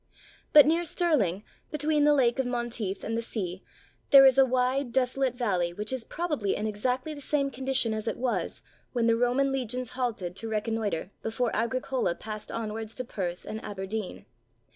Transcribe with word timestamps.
But 0.51 0.65
near 0.65 0.83
Stirling, 0.83 1.43
between 1.69 2.05
the 2.05 2.15
Lake 2.15 2.39
of 2.39 2.47
Monteith 2.47 3.03
and 3.03 3.15
the 3.15 3.21
sea, 3.21 3.61
there 4.09 4.25
is 4.25 4.39
a 4.39 4.45
wide, 4.47 4.91
desolate 4.91 5.35
valley 5.35 5.73
which 5.73 5.93
is 5.93 6.03
probably 6.03 6.55
in 6.55 6.65
exactly 6.65 7.13
the 7.13 7.21
same 7.21 7.51
condition 7.51 7.93
as 7.93 8.07
it 8.07 8.17
was 8.17 8.63
when 8.93 9.05
the 9.05 9.15
Roman 9.15 9.51
legions 9.51 9.91
halted 9.91 10.35
to 10.37 10.49
reconnoitre 10.49 11.11
before 11.21 11.55
Agricola 11.55 12.15
passed 12.15 12.51
onwards 12.51 12.95
to 12.95 13.03
Perth 13.03 13.45
and 13.45 13.63
Aberdeen. 13.63 14.25